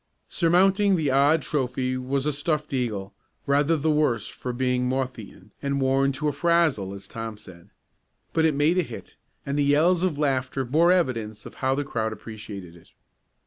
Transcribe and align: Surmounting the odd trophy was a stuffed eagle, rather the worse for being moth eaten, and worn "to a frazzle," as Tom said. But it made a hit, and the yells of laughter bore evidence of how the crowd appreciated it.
Surmounting 0.29 0.95
the 0.95 1.11
odd 1.11 1.43
trophy 1.43 1.95
was 1.95 2.25
a 2.25 2.33
stuffed 2.33 2.73
eagle, 2.73 3.13
rather 3.45 3.77
the 3.77 3.91
worse 3.91 4.27
for 4.27 4.51
being 4.51 4.89
moth 4.89 5.19
eaten, 5.19 5.51
and 5.61 5.79
worn 5.79 6.11
"to 6.11 6.27
a 6.27 6.31
frazzle," 6.31 6.91
as 6.95 7.05
Tom 7.07 7.37
said. 7.37 7.69
But 8.33 8.45
it 8.45 8.55
made 8.55 8.79
a 8.79 8.81
hit, 8.81 9.15
and 9.45 9.59
the 9.59 9.63
yells 9.63 10.03
of 10.03 10.17
laughter 10.17 10.65
bore 10.65 10.91
evidence 10.91 11.45
of 11.45 11.53
how 11.61 11.75
the 11.75 11.83
crowd 11.85 12.13
appreciated 12.13 12.75
it. 12.75 12.95